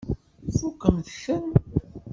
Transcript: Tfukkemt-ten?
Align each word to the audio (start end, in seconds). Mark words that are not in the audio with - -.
Tfukkemt-ten? 0.51 1.47